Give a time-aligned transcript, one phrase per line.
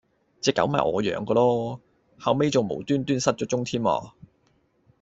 [0.41, 1.79] 隻狗咪我養嗰囉，
[2.17, 4.15] 後尾重無端端失咗蹤添啊